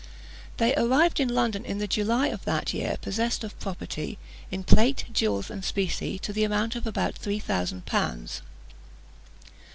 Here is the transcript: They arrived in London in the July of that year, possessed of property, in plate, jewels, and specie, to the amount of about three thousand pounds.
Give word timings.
They 0.57 0.73
arrived 0.73 1.19
in 1.19 1.29
London 1.29 1.63
in 1.63 1.77
the 1.77 1.85
July 1.87 2.29
of 2.29 2.43
that 2.45 2.73
year, 2.73 2.97
possessed 3.03 3.43
of 3.43 3.59
property, 3.59 4.17
in 4.49 4.63
plate, 4.63 5.05
jewels, 5.13 5.51
and 5.51 5.63
specie, 5.63 6.17
to 6.17 6.33
the 6.33 6.43
amount 6.43 6.75
of 6.75 6.87
about 6.87 7.13
three 7.13 7.37
thousand 7.37 7.85
pounds. 7.85 8.41